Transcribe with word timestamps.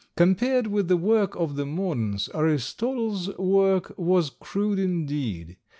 Compared 0.17 0.65
with 0.65 0.87
the 0.87 0.97
work 0.97 1.35
of 1.35 1.55
the 1.55 1.63
moderns 1.63 2.27
Aristotle's 2.33 3.29
work 3.37 3.93
was 3.97 4.31
crude 4.31 4.79
indeed. 4.79 5.57